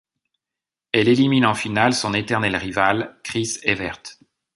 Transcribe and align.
Elle 0.93 1.09
élimine 1.09 1.45
en 1.45 1.53
finale 1.53 1.93
son 1.93 2.15
éternelle 2.15 2.55
rivale 2.55 3.19
Chris 3.23 3.59
Evert. 3.61 4.01